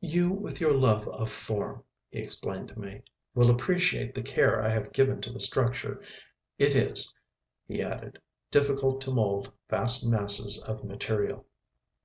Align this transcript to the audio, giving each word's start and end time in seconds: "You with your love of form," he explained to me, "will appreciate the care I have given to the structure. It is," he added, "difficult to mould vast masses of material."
"You 0.00 0.30
with 0.30 0.60
your 0.60 0.72
love 0.72 1.08
of 1.08 1.28
form," 1.28 1.82
he 2.08 2.20
explained 2.20 2.68
to 2.68 2.78
me, 2.78 3.02
"will 3.34 3.50
appreciate 3.50 4.14
the 4.14 4.22
care 4.22 4.62
I 4.62 4.68
have 4.68 4.92
given 4.92 5.20
to 5.22 5.32
the 5.32 5.40
structure. 5.40 6.00
It 6.56 6.76
is," 6.76 7.12
he 7.66 7.82
added, 7.82 8.20
"difficult 8.52 9.00
to 9.00 9.10
mould 9.10 9.50
vast 9.68 10.06
masses 10.08 10.62
of 10.62 10.84
material." 10.84 11.46